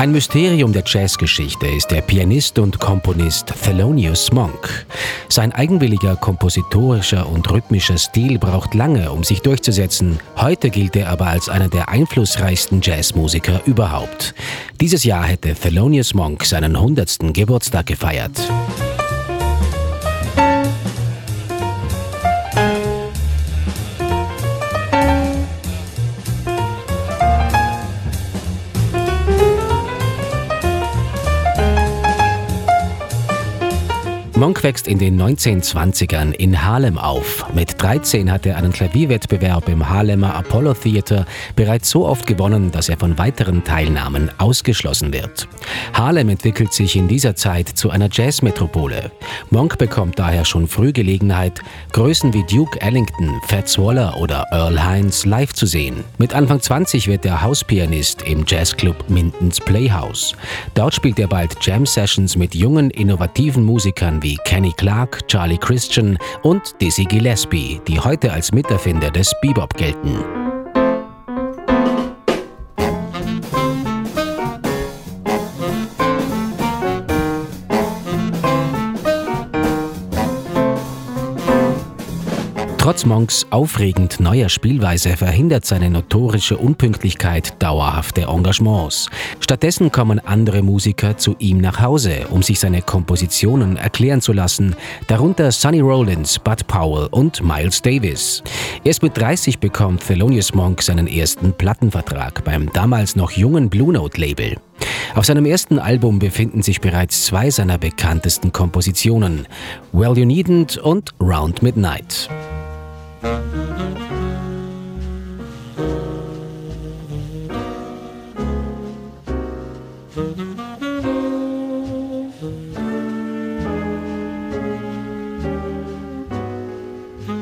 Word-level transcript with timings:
Ein 0.00 0.12
Mysterium 0.12 0.72
der 0.72 0.82
Jazzgeschichte 0.86 1.66
ist 1.66 1.90
der 1.90 2.00
Pianist 2.00 2.58
und 2.58 2.80
Komponist 2.80 3.48
Thelonious 3.62 4.32
Monk. 4.32 4.86
Sein 5.28 5.52
eigenwilliger 5.52 6.16
kompositorischer 6.16 7.28
und 7.28 7.50
rhythmischer 7.50 7.98
Stil 7.98 8.38
braucht 8.38 8.72
lange, 8.72 9.12
um 9.12 9.24
sich 9.24 9.42
durchzusetzen. 9.42 10.18
Heute 10.38 10.70
gilt 10.70 10.96
er 10.96 11.10
aber 11.10 11.26
als 11.26 11.50
einer 11.50 11.68
der 11.68 11.90
einflussreichsten 11.90 12.80
Jazzmusiker 12.82 13.60
überhaupt. 13.66 14.34
Dieses 14.80 15.04
Jahr 15.04 15.24
hätte 15.24 15.52
Thelonious 15.52 16.14
Monk 16.14 16.46
seinen 16.46 16.76
100. 16.76 17.34
Geburtstag 17.34 17.84
gefeiert. 17.84 18.40
Monk 34.40 34.62
wächst 34.62 34.88
in 34.88 34.98
den 34.98 35.20
1920ern 35.20 36.32
in 36.32 36.64
Harlem 36.64 36.96
auf. 36.96 37.44
Mit 37.52 37.74
13 37.82 38.32
hat 38.32 38.46
er 38.46 38.56
einen 38.56 38.72
Klavierwettbewerb 38.72 39.68
im 39.68 39.86
Harlemer 39.86 40.34
Apollo 40.34 40.72
Theater 40.72 41.26
bereits 41.56 41.90
so 41.90 42.06
oft 42.06 42.26
gewonnen, 42.26 42.70
dass 42.70 42.88
er 42.88 42.96
von 42.96 43.18
weiteren 43.18 43.64
Teilnahmen 43.64 44.30
ausgeschlossen 44.38 45.12
wird. 45.12 45.46
Harlem 45.92 46.30
entwickelt 46.30 46.72
sich 46.72 46.96
in 46.96 47.06
dieser 47.06 47.36
Zeit 47.36 47.68
zu 47.68 47.90
einer 47.90 48.08
Jazzmetropole. 48.10 49.10
Monk 49.50 49.76
bekommt 49.76 50.18
daher 50.18 50.46
schon 50.46 50.66
früh 50.66 50.92
Gelegenheit, 50.92 51.60
Größen 51.92 52.32
wie 52.32 52.44
Duke 52.44 52.80
Ellington, 52.80 53.38
Fats 53.46 53.78
Waller 53.78 54.16
oder 54.16 54.46
Earl 54.52 54.82
Hines 54.82 55.26
live 55.26 55.52
zu 55.52 55.66
sehen. 55.66 56.02
Mit 56.16 56.32
Anfang 56.32 56.62
20 56.62 57.08
wird 57.08 57.26
er 57.26 57.42
Hauspianist 57.42 58.22
im 58.22 58.44
Jazzclub 58.46 59.10
Mintons 59.10 59.60
Playhouse. 59.60 60.34
Dort 60.72 60.94
spielt 60.94 61.18
er 61.18 61.28
bald 61.28 61.54
Jam 61.60 61.84
Sessions 61.84 62.36
mit 62.36 62.54
jungen, 62.54 62.88
innovativen 62.88 63.64
Musikern 63.64 64.22
wie 64.22 64.29
wie 64.30 64.36
Kenny 64.44 64.72
Clark, 64.76 65.26
Charlie 65.26 65.58
Christian 65.58 66.16
und 66.42 66.80
Dizzy 66.80 67.04
Gillespie, 67.04 67.80
die 67.88 67.98
heute 67.98 68.32
als 68.32 68.52
Miterfinder 68.52 69.10
des 69.10 69.34
Bebop 69.42 69.74
gelten. 69.74 70.39
Trotz 82.80 83.04
Monks 83.04 83.46
aufregend 83.50 84.20
neuer 84.20 84.48
Spielweise 84.48 85.14
verhindert 85.14 85.66
seine 85.66 85.90
notorische 85.90 86.56
Unpünktlichkeit 86.56 87.62
dauerhafte 87.62 88.22
Engagements. 88.22 89.10
Stattdessen 89.38 89.92
kommen 89.92 90.18
andere 90.18 90.62
Musiker 90.62 91.18
zu 91.18 91.36
ihm 91.38 91.58
nach 91.58 91.78
Hause, 91.78 92.26
um 92.30 92.42
sich 92.42 92.58
seine 92.58 92.80
Kompositionen 92.80 93.76
erklären 93.76 94.22
zu 94.22 94.32
lassen, 94.32 94.74
darunter 95.08 95.52
Sonny 95.52 95.80
Rollins, 95.80 96.38
Bud 96.38 96.66
Powell 96.68 97.08
und 97.10 97.44
Miles 97.44 97.82
Davis. 97.82 98.42
Erst 98.82 99.02
mit 99.02 99.14
30 99.14 99.58
bekommt 99.58 100.02
Thelonious 100.02 100.54
Monk 100.54 100.80
seinen 100.80 101.06
ersten 101.06 101.52
Plattenvertrag 101.52 102.42
beim 102.44 102.72
damals 102.72 103.14
noch 103.14 103.32
jungen 103.32 103.68
Blue 103.68 103.92
Note 103.92 104.18
Label. 104.18 104.56
Auf 105.14 105.26
seinem 105.26 105.44
ersten 105.44 105.78
Album 105.78 106.18
befinden 106.18 106.62
sich 106.62 106.80
bereits 106.80 107.26
zwei 107.26 107.50
seiner 107.50 107.76
bekanntesten 107.76 108.52
Kompositionen, 108.52 109.46
Well 109.92 110.16
You 110.16 110.24
Needn't 110.24 110.78
und 110.78 111.10
Round 111.20 111.62
Midnight. 111.62 112.30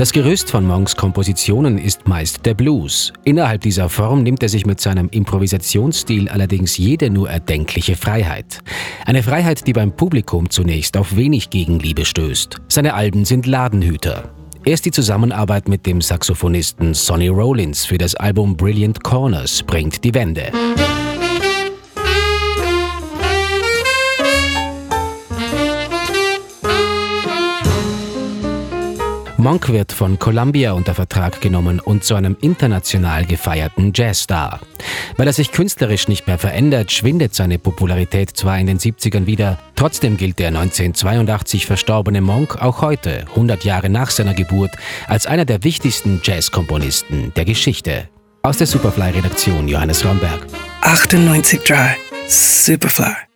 Das 0.00 0.12
Gerüst 0.12 0.50
von 0.50 0.66
Monks 0.66 0.96
Kompositionen 0.96 1.76
ist 1.76 2.08
meist 2.08 2.46
der 2.46 2.54
Blues. 2.54 3.12
Innerhalb 3.24 3.60
dieser 3.60 3.90
Form 3.90 4.22
nimmt 4.22 4.42
er 4.42 4.48
sich 4.48 4.64
mit 4.64 4.80
seinem 4.80 5.10
Improvisationsstil 5.10 6.30
allerdings 6.30 6.78
jede 6.78 7.10
nur 7.10 7.28
erdenkliche 7.28 7.96
Freiheit. 7.96 8.60
Eine 9.04 9.22
Freiheit, 9.22 9.66
die 9.66 9.74
beim 9.74 9.92
Publikum 9.94 10.48
zunächst 10.48 10.96
auf 10.96 11.16
wenig 11.16 11.50
Gegenliebe 11.50 12.06
stößt. 12.06 12.62
Seine 12.68 12.94
Alben 12.94 13.26
sind 13.26 13.44
Ladenhüter. 13.44 14.39
Erst 14.64 14.84
die 14.84 14.90
Zusammenarbeit 14.90 15.68
mit 15.68 15.86
dem 15.86 16.02
Saxophonisten 16.02 16.92
Sonny 16.92 17.28
Rollins 17.28 17.86
für 17.86 17.96
das 17.96 18.14
Album 18.14 18.56
Brilliant 18.56 19.02
Corners 19.02 19.62
bringt 19.62 20.04
die 20.04 20.12
Wende. 20.12 20.52
Monk 29.40 29.70
wird 29.70 29.92
von 29.92 30.18
Columbia 30.18 30.72
unter 30.72 30.94
Vertrag 30.94 31.40
genommen 31.40 31.80
und 31.80 32.04
zu 32.04 32.14
einem 32.14 32.36
international 32.40 33.24
gefeierten 33.24 33.92
Jazzstar. 33.94 34.60
Weil 35.16 35.26
er 35.26 35.32
sich 35.32 35.52
künstlerisch 35.52 36.08
nicht 36.08 36.26
mehr 36.26 36.38
verändert, 36.38 36.92
schwindet 36.92 37.34
seine 37.34 37.58
Popularität 37.58 38.30
zwar 38.36 38.58
in 38.58 38.66
den 38.66 38.78
70ern 38.78 39.26
wieder, 39.26 39.58
trotzdem 39.76 40.16
gilt 40.16 40.38
der 40.38 40.48
1982 40.48 41.66
verstorbene 41.66 42.20
Monk 42.20 42.60
auch 42.60 42.82
heute, 42.82 43.24
100 43.30 43.64
Jahre 43.64 43.88
nach 43.88 44.10
seiner 44.10 44.34
Geburt, 44.34 44.72
als 45.08 45.26
einer 45.26 45.44
der 45.44 45.64
wichtigsten 45.64 46.20
Jazzkomponisten 46.22 47.32
der 47.34 47.44
Geschichte. 47.44 48.08
Aus 48.42 48.58
der 48.58 48.66
Superfly-Redaktion 48.66 49.68
Johannes 49.68 50.04
Romberg. 50.04 50.46
98.3 50.82 51.94
Superfly. 52.26 53.29